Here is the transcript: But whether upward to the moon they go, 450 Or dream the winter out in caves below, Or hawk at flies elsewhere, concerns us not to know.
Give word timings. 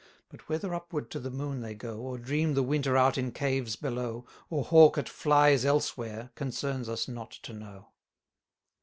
But 0.29 0.49
whether 0.49 0.73
upward 0.73 1.11
to 1.11 1.19
the 1.19 1.29
moon 1.29 1.61
they 1.61 1.75
go, 1.75 1.97
450 1.97 2.05
Or 2.09 2.25
dream 2.25 2.53
the 2.55 2.63
winter 2.63 2.97
out 2.97 3.19
in 3.19 3.31
caves 3.31 3.75
below, 3.75 4.25
Or 4.49 4.63
hawk 4.63 4.97
at 4.97 5.07
flies 5.07 5.63
elsewhere, 5.63 6.31
concerns 6.33 6.89
us 6.89 7.07
not 7.07 7.29
to 7.43 7.53
know. 7.53 7.89